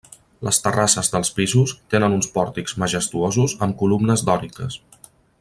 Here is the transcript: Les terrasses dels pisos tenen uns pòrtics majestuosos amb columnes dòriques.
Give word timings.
Les 0.45 0.59
terrasses 0.67 1.11
dels 1.15 1.29
pisos 1.39 1.73
tenen 1.95 2.15
uns 2.15 2.31
pòrtics 2.39 2.75
majestuosos 2.85 3.55
amb 3.67 3.79
columnes 3.83 4.25
dòriques. 4.31 4.81